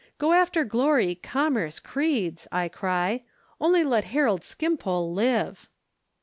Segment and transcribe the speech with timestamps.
[0.17, 3.21] "Go after glory, commerce, creeds," I cry;
[3.59, 5.69] "only let Harold Skimpole live!"